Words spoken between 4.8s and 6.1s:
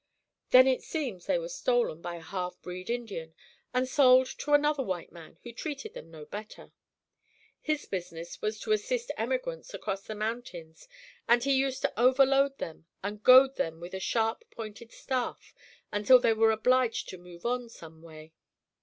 white man, who treated them